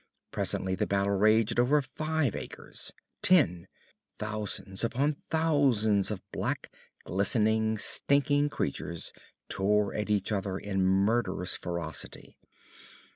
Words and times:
Presently 0.31 0.73
the 0.73 0.87
battle 0.87 1.13
raged 1.13 1.59
over 1.59 1.79
five 1.79 2.35
acres. 2.35 2.91
Ten. 3.21 3.67
Thousands 4.17 4.83
upon 4.83 5.13
thousands 5.13 6.09
of 6.09 6.23
black, 6.31 6.73
glistening, 7.03 7.77
stinking 7.77 8.49
creatures 8.49 9.13
tore 9.47 9.93
at 9.93 10.09
each 10.09 10.31
other 10.31 10.57
in 10.57 10.83
murderous 10.83 11.55
ferocity. 11.55 12.35